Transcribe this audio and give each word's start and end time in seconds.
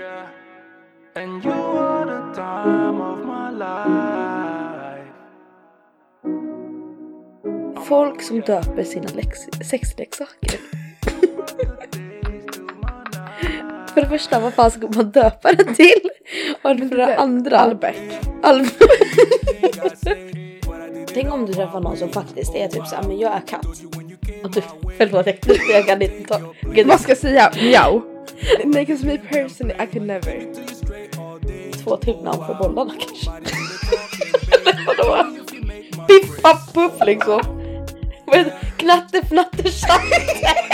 And 0.00 1.44
you 1.44 1.52
are 1.52 2.06
the 2.06 2.34
time 2.34 3.00
of 3.00 3.18
my 3.26 3.50
life. 3.50 5.12
Folk 7.88 8.22
som 8.22 8.40
döper 8.40 8.84
sina 8.84 9.08
sexleksaker. 9.70 10.60
För 13.94 14.00
det 14.00 14.06
första, 14.06 14.40
vad 14.40 14.54
fan 14.54 14.70
ska 14.70 14.88
man 14.94 15.10
döpa 15.10 15.52
den 15.52 15.74
till? 15.74 16.10
Och 16.62 16.78
för 16.78 16.96
det 16.96 17.16
andra... 17.16 17.58
Albert. 17.58 17.96
Albert. 18.42 18.72
Tänk 21.14 21.32
om 21.32 21.46
du 21.46 21.52
träffar 21.52 21.80
någon 21.80 21.96
som 21.96 22.08
faktiskt 22.08 22.54
är 22.54 22.68
typ 22.68 22.86
såhär, 22.86 23.02
men 23.02 23.18
jag 23.18 23.32
är 23.32 23.40
katt. 23.40 23.66
Och 24.44 24.50
du, 24.50 24.62
förlåt 24.98 25.26
jag, 25.26 25.38
jag 25.70 25.86
kan 25.86 26.02
inte 26.02 26.24
ta... 26.24 26.40
Man 26.86 26.98
ska 26.98 27.16
säga 27.16 27.52
miau. 27.56 28.09
Nej, 28.64 28.86
'cause 28.86 29.06
me 29.06 29.18
personally 29.18 29.74
I 29.82 29.86
could 29.86 30.06
never. 30.06 30.46
två 31.84 31.96
till 31.96 32.16
namn 32.22 32.44
på 32.46 32.54
bollarna 32.54 32.94
kanske. 32.98 33.30
Eller 34.52 34.86
vadå? 34.86 35.26
Piff 36.08 36.42
papp 36.42 36.74
puff 36.74 36.92
liksom. 37.06 37.40
Knatte 38.76 39.22
fnatte 39.26 39.70
tjatte. 39.70 40.69